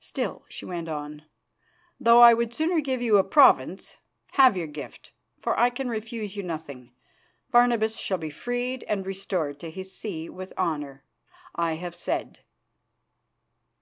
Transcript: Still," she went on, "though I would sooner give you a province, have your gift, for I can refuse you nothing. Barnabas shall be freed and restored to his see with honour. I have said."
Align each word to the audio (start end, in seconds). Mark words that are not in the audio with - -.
Still," 0.00 0.46
she 0.48 0.64
went 0.64 0.88
on, 0.88 1.26
"though 2.00 2.22
I 2.22 2.32
would 2.32 2.54
sooner 2.54 2.80
give 2.80 3.02
you 3.02 3.18
a 3.18 3.22
province, 3.22 3.98
have 4.30 4.56
your 4.56 4.66
gift, 4.66 5.12
for 5.42 5.54
I 5.60 5.68
can 5.68 5.90
refuse 5.90 6.34
you 6.34 6.42
nothing. 6.42 6.94
Barnabas 7.50 7.98
shall 7.98 8.16
be 8.16 8.30
freed 8.30 8.84
and 8.84 9.04
restored 9.06 9.60
to 9.60 9.68
his 9.70 9.94
see 9.94 10.30
with 10.30 10.54
honour. 10.56 11.04
I 11.54 11.74
have 11.74 11.94
said." 11.94 12.40